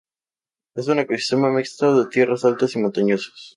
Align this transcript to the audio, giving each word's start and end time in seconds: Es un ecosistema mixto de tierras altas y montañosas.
Es 0.83 0.87
un 0.93 0.97
ecosistema 1.03 1.53
mixto 1.57 1.93
de 1.97 2.07
tierras 2.09 2.43
altas 2.43 2.73
y 2.75 2.79
montañosas. 2.79 3.39